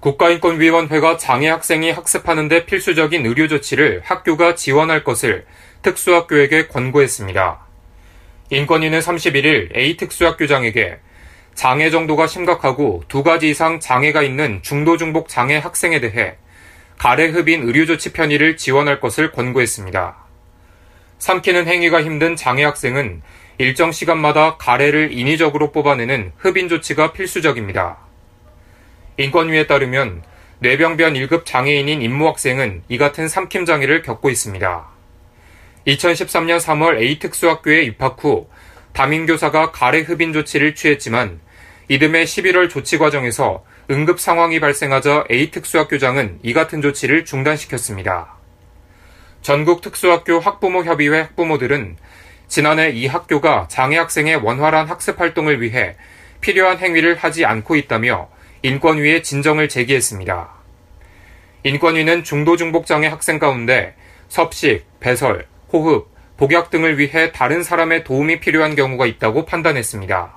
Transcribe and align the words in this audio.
국가인권위원회가 0.00 1.16
장애 1.16 1.48
학생이 1.48 1.90
학습하는데 1.90 2.66
필수적인 2.66 3.26
의료 3.26 3.48
조치를 3.48 4.02
학교가 4.04 4.54
지원할 4.54 5.02
것을 5.02 5.44
특수학교에게 5.82 6.68
권고했습니다. 6.68 7.66
인권위는 8.50 9.00
31일 9.00 9.76
A 9.76 9.96
특수학교장에게 9.96 10.98
장애 11.54 11.90
정도가 11.90 12.28
심각하고 12.28 13.02
두 13.08 13.24
가지 13.24 13.50
이상 13.50 13.80
장애가 13.80 14.22
있는 14.22 14.60
중도 14.62 14.96
중복 14.96 15.28
장애 15.28 15.56
학생에 15.56 15.98
대해 16.00 16.36
가래 16.96 17.26
흡인 17.26 17.64
의료 17.64 17.84
조치 17.84 18.12
편의를 18.12 18.56
지원할 18.56 19.00
것을 19.00 19.32
권고했습니다. 19.32 20.16
삼키는 21.18 21.66
행위가 21.66 22.02
힘든 22.02 22.36
장애 22.36 22.62
학생은 22.62 23.22
일정 23.58 23.90
시간마다 23.90 24.56
가래를 24.56 25.12
인위적으로 25.12 25.72
뽑아내는 25.72 26.32
흡인 26.36 26.68
조치가 26.68 27.12
필수적입니다. 27.12 28.07
인권위에 29.18 29.66
따르면 29.66 30.22
뇌병변 30.60 31.14
1급 31.14 31.44
장애인인 31.44 32.02
임모 32.02 32.28
학생은 32.28 32.84
이 32.88 32.98
같은 32.98 33.26
삼킴 33.26 33.64
장애를 33.64 34.02
겪고 34.02 34.30
있습니다. 34.30 34.86
2013년 35.88 36.60
3월 36.60 37.00
A특수학교에 37.00 37.82
입학 37.82 38.22
후 38.22 38.48
담임교사가 38.92 39.72
가래 39.72 40.00
흡인 40.00 40.32
조치를 40.32 40.76
취했지만 40.76 41.40
이듬해 41.88 42.24
11월 42.24 42.70
조치 42.70 42.96
과정에서 42.96 43.64
응급 43.90 44.20
상황이 44.20 44.60
발생하자 44.60 45.24
A특수학교장은 45.30 46.38
이 46.44 46.52
같은 46.52 46.80
조치를 46.80 47.24
중단시켰습니다. 47.24 48.36
전국 49.42 49.80
특수학교 49.80 50.38
학부모 50.38 50.84
협의회 50.84 51.22
학부모들은 51.22 51.96
지난해 52.46 52.90
이 52.90 53.08
학교가 53.08 53.66
장애 53.68 53.98
학생의 53.98 54.36
원활한 54.36 54.86
학습 54.86 55.20
활동을 55.20 55.60
위해 55.60 55.96
필요한 56.40 56.78
행위를 56.78 57.16
하지 57.16 57.44
않고 57.44 57.74
있다며 57.74 58.28
인권위에 58.62 59.22
진정을 59.22 59.68
제기했습니다. 59.68 60.48
인권위는 61.62 62.24
중도 62.24 62.56
중복 62.56 62.86
장애 62.86 63.06
학생 63.06 63.38
가운데 63.38 63.94
섭식, 64.28 64.84
배설, 64.98 65.46
호흡, 65.72 66.08
복약 66.36 66.70
등을 66.70 66.98
위해 66.98 67.30
다른 67.30 67.62
사람의 67.62 68.04
도움이 68.04 68.40
필요한 68.40 68.74
경우가 68.74 69.06
있다고 69.06 69.44
판단했습니다. 69.44 70.34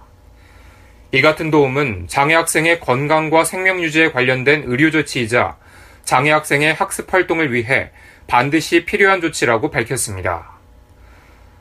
이 1.14 1.22
같은 1.22 1.52
도움은 1.52 2.08
장애 2.08 2.36
학생의 2.36 2.80
건강과 2.80 3.44
생명 3.44 3.82
유지에 3.82 4.12
관련된 4.12 4.64
의료 4.66 4.92
조치이자 4.92 5.58
장애 6.04 6.32
학생의 6.32 6.74
학습 6.74 7.12
활동을 7.12 7.52
위해 7.54 7.92
반드시 8.28 8.86
필요한 8.86 9.20
조치라고 9.20 9.72
밝혔습니다. 9.72 10.52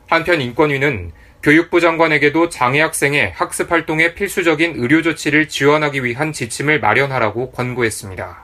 한편 0.07 0.41
인권위는 0.41 1.11
교육부 1.43 1.79
장관에게도 1.79 2.49
장애 2.49 2.81
학생의 2.81 3.31
학습 3.35 3.71
활동에 3.71 4.13
필수적인 4.13 4.73
의료 4.75 5.01
조치를 5.01 5.47
지원하기 5.47 6.03
위한 6.03 6.33
지침을 6.33 6.79
마련하라고 6.79 7.51
권고했습니다. 7.51 8.43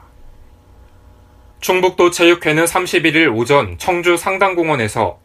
충북도 1.60 2.12
체육회는 2.12 2.66
31일 2.66 3.36
오전 3.36 3.78
청주 3.78 4.18
상당공원에서 4.18 5.20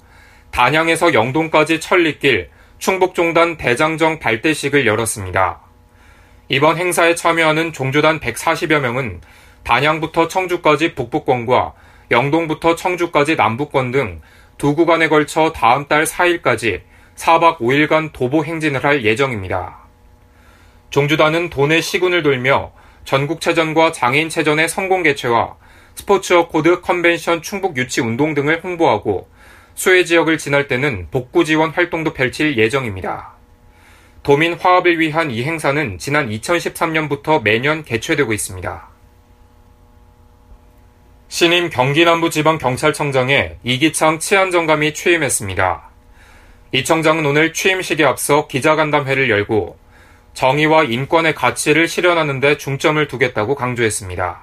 단양에서 0.51 1.15
영동까지 1.15 1.81
천리길 1.81 2.51
충북종단 2.79 3.57
대장정 3.57 4.19
발대식을 4.19 4.87
열었습니다. 4.87 5.61
이번 6.49 6.77
행사에 6.77 7.15
참여하는 7.15 7.73
종주단 7.73 8.21
140여 8.21 8.81
명은 8.81 9.21
단양부터 9.65 10.29
청주까지 10.29 10.95
북부권과 10.95 11.73
영동부터 12.11 12.77
청주까지 12.77 13.37
남부권 13.37 13.93
등 13.93 14.21
두 14.63 14.77
구간에 14.77 15.09
걸쳐 15.09 15.53
다음 15.53 15.89
달 15.89 16.05
4일까지 16.05 16.83
4박 17.17 17.59
5일간 17.59 18.13
도보 18.13 18.45
행진을 18.45 18.85
할 18.85 19.05
예정입니다. 19.05 19.79
종주단은 20.91 21.51
도내 21.51 21.81
시군을 21.81 22.23
돌며 22.23 22.73
전국체전과 23.05 23.93
장애인체전의 23.93 24.69
성공 24.69 25.03
개최와 25.03 25.57
스포츠어코드 25.95 26.81
컨벤션 26.81 27.43
충북 27.43 27.77
유치 27.77 28.01
운동 28.01 28.35
등을 28.35 28.63
홍보하고 28.63 29.29
수해 29.75 30.05
지역을 30.05 30.39
지날 30.39 30.69
때는 30.69 31.09
복구 31.11 31.45
지원 31.45 31.71
활동도 31.71 32.13
펼칠 32.13 32.57
예정입니다. 32.59 33.33
도민 34.23 34.55
화합을 34.55 35.01
위한 35.01 35.31
이 35.31 35.43
행사는 35.43 35.99
지난 35.99 36.29
2013년부터 36.29 37.43
매년 37.43 37.83
개최되고 37.85 38.33
있습니다. 38.33 38.89
신임 41.29 41.71
경기남부지방경찰청장에 41.71 43.57
이기창 43.65 44.19
치안정감이 44.19 44.93
취임했습니다. 44.95 45.92
이 46.75 46.85
청장은 46.85 47.27
오늘 47.27 47.53
취임식에 47.53 48.03
앞서 48.03 48.47
기자간담회를 48.47 49.29
열고 49.29 49.77
정의와 50.33 50.85
인권의 50.85 51.35
가치를 51.35 51.87
실현하는 51.87 52.41
데 52.41 52.57
중점을 52.57 53.07
두겠다고 53.09 53.55
강조했습니다. 53.57 54.41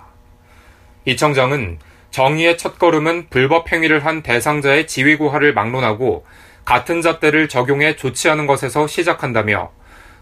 이 1.05 1.17
청장은 1.17 1.79
정의의 2.11 2.59
첫걸음은 2.59 3.29
불법 3.31 3.71
행위를 3.71 4.05
한 4.05 4.21
대상자의 4.21 4.85
지위고하를 4.85 5.55
막론하고 5.55 6.23
같은 6.65 7.01
잣대를 7.01 7.49
적용해 7.49 7.95
조치하는 7.95 8.45
것에서 8.45 8.85
시작한다며 8.85 9.71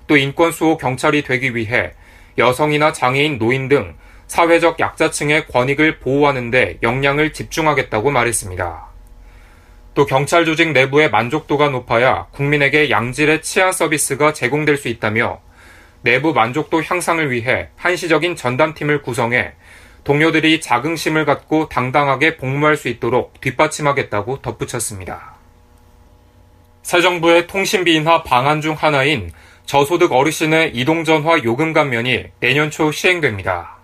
또 0.08 0.16
인권수호 0.16 0.78
경찰이 0.78 1.24
되기 1.24 1.58
위해 1.58 1.92
여성이나 2.38 2.94
장애인, 2.94 3.38
노인 3.38 3.68
등 3.68 3.96
사회적 4.28 4.80
약자층의 4.80 5.48
권익을 5.48 6.00
보호하는 6.00 6.52
데 6.52 6.78
역량을 6.82 7.34
집중하겠다고 7.34 8.12
말했습니다. 8.12 8.87
또 9.98 10.06
경찰 10.06 10.46
조직 10.46 10.74
내부의 10.74 11.10
만족도가 11.10 11.70
높아야 11.70 12.28
국민에게 12.28 12.92
양질의 12.92 13.42
치안 13.42 13.72
서비스가 13.72 14.32
제공될 14.32 14.78
수 14.78 14.90
있다며 14.90 15.40
내부 16.04 16.34
만족도 16.34 16.84
향상을 16.84 17.32
위해 17.32 17.70
한시적인 17.78 18.36
전담팀을 18.36 19.02
구성해 19.02 19.54
동료들이 20.04 20.62
자긍심을 20.62 21.26
갖고 21.26 21.68
당당하게 21.68 22.38
복무할 22.38 22.78
수 22.78 22.90
있도록 22.90 23.42
뒷받침하겠다고 23.42 24.44
덧붙였습니다. 24.44 25.34
새 26.84 27.02
정부의 27.02 27.48
통신비 27.48 27.96
인하 27.96 28.22
방안 28.22 28.62
중 28.62 28.76
하나인 28.76 29.32
저소득 29.66 30.12
어르신의 30.12 30.76
이동전화 30.76 31.42
요금 31.44 31.74
감면이 31.74 32.26
내년 32.40 32.70
초 32.70 32.92
시행됩니다. 32.92 33.78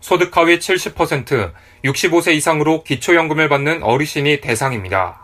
소득 0.00 0.36
하위 0.36 0.58
70%, 0.58 1.52
65세 1.84 2.34
이상으로 2.34 2.84
기초연금을 2.84 3.48
받는 3.48 3.82
어르신이 3.82 4.40
대상입니다. 4.40 5.22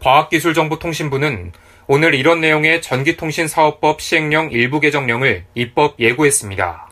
과학기술정보통신부는 0.00 1.52
오늘 1.86 2.14
이런 2.14 2.40
내용의 2.40 2.82
전기통신사업법 2.82 4.00
시행령 4.00 4.50
일부 4.52 4.80
개정령을 4.80 5.44
입법 5.54 5.98
예고했습니다. 5.98 6.88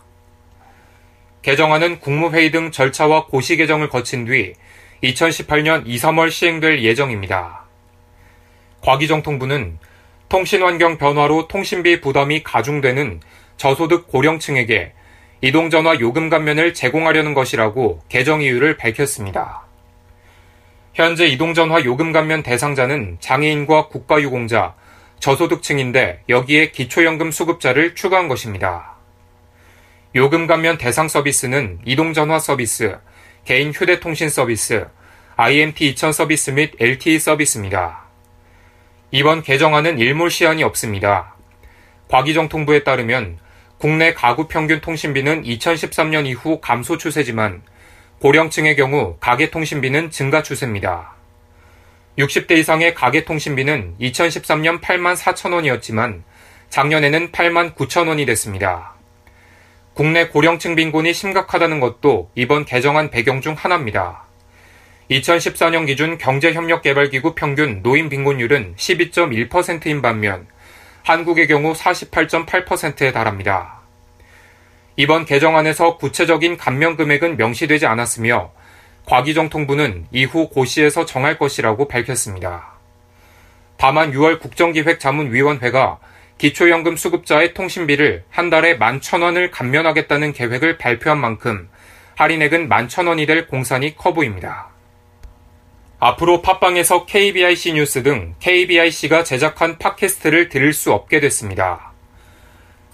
개정안은 1.43 2.01
국무회의 2.01 2.51
등 2.51 2.73
절차와 2.73 3.27
고시 3.27 3.57
개정을 3.57 3.89
거친 3.89 4.25
뒤 4.25 4.55
2018년 5.05 5.85
2, 5.87 5.97
3월 5.97 6.31
시행될 6.31 6.83
예정입니다. 6.83 7.65
과기정통부는 8.81 9.79
통신 10.29 10.63
환경 10.63 10.99
변화로 10.99 11.49
통신비 11.49 12.01
부담이 12.01 12.43
가중되는 12.43 13.21
저소득 13.57 14.09
고령층에게 14.09 14.93
이동전화 15.41 16.01
요금 16.01 16.29
감면을 16.31 16.75
제공하려는 16.75 17.33
것이라고 17.33 18.01
개정 18.09 18.43
이유를 18.43 18.77
밝혔습니다. 18.77 19.63
현재 20.95 21.27
이동전화 21.27 21.85
요금 21.85 22.11
감면 22.11 22.43
대상자는 22.43 23.19
장애인과 23.21 23.87
국가유공자, 23.87 24.75
저소득층인데 25.21 26.25
여기에 26.29 26.73
기초연금 26.73 27.31
수급자를 27.31 27.95
추가한 27.95 28.27
것입니다. 28.27 28.97
요금 30.17 30.49
감면 30.49 30.77
대상 30.77 31.07
서비스는 31.07 31.79
이동전화 31.85 32.41
서비스, 32.41 32.99
개인 33.45 33.71
휴대통신 33.71 34.31
서비스, 34.31 34.89
IMT 35.37 35.91
2000 35.91 36.13
서비스 36.13 36.51
및 36.51 36.73
LTE 36.81 37.21
서비스입니다. 37.21 38.09
이번 39.13 39.43
개정안은 39.43 40.01
일몰 40.01 40.33
시한이 40.33 40.65
없습니다. 40.65 41.37
과기정통부에 42.09 42.83
따르면 42.83 43.39
국내 43.79 44.13
가구 44.13 44.49
평균 44.49 44.81
통신비는 44.81 45.45
2013년 45.45 46.27
이후 46.27 46.61
감소 46.61 46.99
추세지만 46.99 47.63
고령층의 48.19 48.75
경우 48.75 49.17
가계 49.21 49.51
통신비는 49.51 50.11
증가 50.11 50.43
추세입니다. 50.43 51.15
60대 52.19 52.59
이상의 52.59 52.95
가계 52.95 53.25
통신비는 53.25 53.95
2013년 54.01 54.81
8만 54.81 55.17
4천 55.17 55.53
원이었지만 55.53 56.25
작년에는 56.71 57.31
8만 57.31 57.77
9천 57.77 58.09
원이 58.09 58.27
됐습니다. 58.27 58.95
국내 59.95 60.27
고령층 60.27 60.75
빈곤이 60.75 61.15
심각하다는 61.15 61.79
것도 61.79 62.31
이번 62.35 62.65
개정안 62.65 63.11
배경 63.11 63.41
중 63.41 63.55
하나입니다. 63.55 64.25
2014년 65.09 65.87
기준 65.87 66.19
경제협력개발기구 66.19 67.37
평균 67.37 67.83
노인 67.83 68.09
빈곤율은 68.09 68.75
12.1%인 68.77 70.03
반면 70.03 70.49
한국의 71.09 71.47
경우 71.47 71.73
48.8%에 71.73 73.13
달합니다. 73.13 73.79
이번 74.97 75.25
개정안에서 75.25 75.97
구체적인 75.97 76.59
감면 76.59 76.97
금액은 76.97 77.39
명시되지 77.39 77.87
않았으며 77.87 78.53
과기정 79.07 79.49
통부는 79.49 80.07
이후 80.13 80.51
고시에서 80.51 81.07
정할 81.07 81.39
것이라고 81.39 81.89
밝혔습니다. 81.89 82.75
다만 83.79 84.13
6월 84.13 84.39
국정기획자문위원회가 84.39 85.99
기초연금 86.37 86.97
수급자의 86.97 87.55
통신비를 87.55 88.25
한 88.29 88.51
달에 88.51 88.77
11,000원을 88.77 89.51
감면하겠다는 89.51 90.35
계획을 90.35 90.77
발표한 90.77 91.19
만큼 91.19 91.71
할인액은 92.17 92.69
11,000원이 92.69 93.27
될 93.27 93.47
공산이 93.47 93.97
커 93.97 94.13
보입니다. 94.13 94.69
앞으로 96.01 96.43
팟빵에서 96.43 97.07
KBIC 97.07 97.73
뉴스 97.73 98.05
등 98.05 98.37
KBIC가 98.39 99.25
제작한 99.25 99.79
팟캐스트를 99.79 100.49
들을 100.49 100.73
수 100.73 100.93
없게 100.93 101.19
됐습니다. 101.19 101.93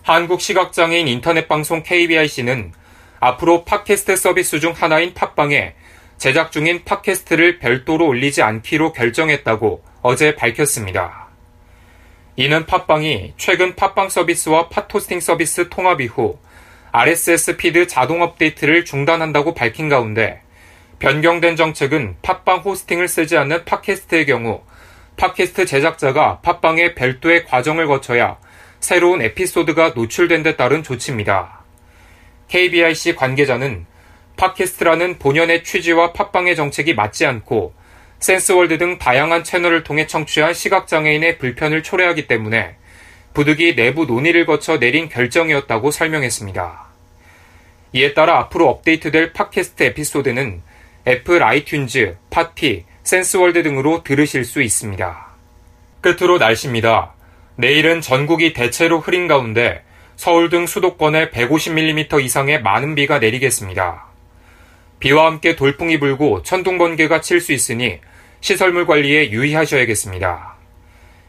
한국 0.02 0.40
시각장애인 0.40 1.06
인터넷 1.06 1.46
방송 1.46 1.82
KBIC는 1.82 2.72
앞으로 3.20 3.64
팟캐스트 3.64 4.16
서비스 4.16 4.58
중 4.58 4.72
하나인 4.72 5.12
팟빵에 5.12 5.74
제작 6.16 6.50
중인 6.50 6.84
팟캐스트를 6.84 7.58
별도로 7.58 8.06
올리지 8.06 8.40
않기로 8.40 8.94
결정했다고 8.94 9.84
어제 10.00 10.34
밝혔습니다. 10.34 11.28
이는 12.36 12.64
팟빵이 12.64 13.34
최근 13.36 13.76
팟빵 13.76 14.08
서비스와 14.08 14.70
팟호스팅 14.70 15.20
서비스 15.20 15.68
통합 15.68 16.00
이후 16.00 16.38
RSS 16.90 17.58
피드 17.58 17.86
자동 17.86 18.22
업데이트를 18.22 18.86
중단한다고 18.86 19.52
밝힌 19.52 19.90
가운데 19.90 20.43
변경된 21.04 21.56
정책은 21.56 22.16
팟빵 22.22 22.60
호스팅을 22.60 23.08
쓰지 23.08 23.36
않는 23.36 23.66
팟캐스트의 23.66 24.24
경우 24.24 24.62
팟캐스트 25.18 25.66
제작자가 25.66 26.40
팟빵에 26.40 26.94
별도의 26.94 27.44
과정을 27.44 27.86
거쳐야 27.88 28.38
새로운 28.80 29.20
에피소드가 29.20 29.90
노출된 29.90 30.42
데 30.42 30.56
따른 30.56 30.82
조치입니다. 30.82 31.60
KBIC 32.48 33.16
관계자는 33.16 33.84
팟캐스트라는 34.38 35.18
본연의 35.18 35.62
취지와 35.62 36.14
팟빵의 36.14 36.56
정책이 36.56 36.94
맞지 36.94 37.26
않고 37.26 37.74
센스월드 38.18 38.78
등 38.78 38.96
다양한 38.96 39.44
채널을 39.44 39.84
통해 39.84 40.06
청취한 40.06 40.54
시각장애인의 40.54 41.36
불편을 41.36 41.82
초래하기 41.82 42.28
때문에 42.28 42.76
부득이 43.34 43.76
내부 43.76 44.06
논의를 44.06 44.46
거쳐 44.46 44.78
내린 44.78 45.10
결정이었다고 45.10 45.90
설명했습니다. 45.90 46.86
이에 47.92 48.14
따라 48.14 48.38
앞으로 48.38 48.70
업데이트될 48.70 49.34
팟캐스트 49.34 49.82
에피소드는 49.82 50.62
애플 51.06 51.40
아이튠즈, 51.40 52.16
팟티, 52.30 52.84
센스월드 53.02 53.62
등으로 53.62 54.02
들으실 54.02 54.44
수 54.44 54.62
있습니다. 54.62 55.26
끝으로 56.00 56.38
날씨입니다. 56.38 57.14
내일은 57.56 58.00
전국이 58.00 58.52
대체로 58.52 59.00
흐린 59.00 59.28
가운데 59.28 59.82
서울 60.16 60.48
등 60.48 60.66
수도권에 60.66 61.30
150mm 61.30 62.22
이상의 62.22 62.62
많은 62.62 62.94
비가 62.94 63.18
내리겠습니다. 63.18 64.06
비와 64.98 65.26
함께 65.26 65.56
돌풍이 65.56 65.98
불고 65.98 66.42
천둥 66.42 66.78
번개가 66.78 67.20
칠 67.20 67.40
수 67.40 67.52
있으니 67.52 68.00
시설물 68.40 68.86
관리에 68.86 69.30
유의하셔야겠습니다. 69.30 70.54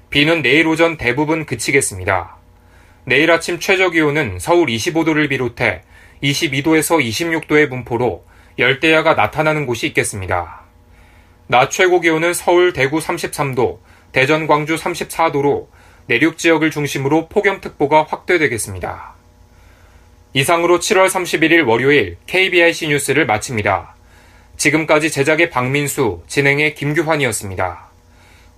비는 0.10 0.42
내일 0.42 0.68
오전 0.68 0.98
대부분 0.98 1.46
그치겠습니다. 1.46 2.38
내일 3.06 3.32
아침 3.32 3.60
최저 3.60 3.90
기온은 3.90 4.40
서울 4.40 4.68
25도를 4.68 5.28
비롯해 5.30 5.82
22도에서 6.24 7.04
26도의 7.04 7.70
분포로 7.70 8.24
열대야가 8.58 9.14
나타나는 9.14 9.66
곳이 9.66 9.88
있겠습니다. 9.88 10.62
낮 11.48 11.70
최고 11.70 12.00
기온은 12.00 12.34
서울, 12.34 12.74
대구 12.74 13.00
33도, 13.00 13.80
대전, 14.12 14.48
광주 14.48 14.76
34도로 14.76 15.68
내륙 16.08 16.38
지역을 16.38 16.72
중심으로 16.72 17.28
폭염특보가 17.28 18.08
확대되겠습니다. 18.10 19.14
이상으로 20.34 20.80
7월 20.80 21.08
31일 21.08 21.68
월요일 21.68 22.18
KBIC 22.28 22.90
뉴스를 22.90 23.26
마칩니다. 23.26 23.96
지금까지 24.58 25.12
제작의 25.12 25.50
박민수, 25.50 26.24
진행의 26.28 26.76
김규환이었습니다. 26.76 27.86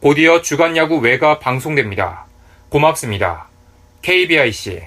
곧이어 0.02 0.42
주간야구 0.42 0.98
외가 0.98 1.40
방송됩니다. 1.40 2.26
고맙습니다. 2.70 3.48
KBIC 4.02 4.82